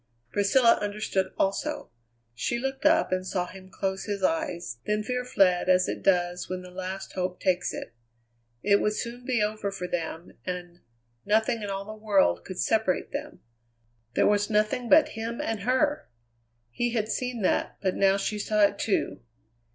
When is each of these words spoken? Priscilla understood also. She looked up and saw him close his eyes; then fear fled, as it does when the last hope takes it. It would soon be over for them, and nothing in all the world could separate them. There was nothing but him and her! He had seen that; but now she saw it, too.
Priscilla 0.31 0.79
understood 0.81 1.31
also. 1.37 1.91
She 2.33 2.57
looked 2.57 2.87
up 2.87 3.11
and 3.11 3.23
saw 3.23 3.45
him 3.45 3.69
close 3.69 4.05
his 4.05 4.23
eyes; 4.23 4.79
then 4.87 5.03
fear 5.03 5.23
fled, 5.23 5.69
as 5.69 5.87
it 5.87 6.01
does 6.01 6.49
when 6.49 6.63
the 6.63 6.71
last 6.71 7.13
hope 7.13 7.39
takes 7.39 7.71
it. 7.71 7.93
It 8.63 8.81
would 8.81 8.95
soon 8.95 9.25
be 9.25 9.43
over 9.43 9.69
for 9.69 9.87
them, 9.87 10.31
and 10.43 10.79
nothing 11.23 11.61
in 11.61 11.69
all 11.69 11.85
the 11.85 11.93
world 12.03 12.43
could 12.43 12.57
separate 12.59 13.11
them. 13.11 13.41
There 14.15 14.25
was 14.25 14.49
nothing 14.49 14.89
but 14.89 15.09
him 15.09 15.39
and 15.39 15.59
her! 15.59 16.09
He 16.71 16.93
had 16.93 17.07
seen 17.11 17.43
that; 17.43 17.77
but 17.83 17.93
now 17.95 18.17
she 18.17 18.39
saw 18.39 18.63
it, 18.63 18.79
too. 18.79 19.21